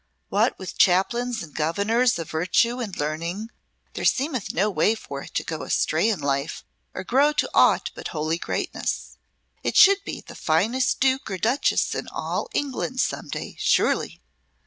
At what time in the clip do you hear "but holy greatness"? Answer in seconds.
7.93-9.19